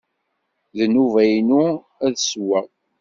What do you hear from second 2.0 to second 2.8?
ad ssewweɣ.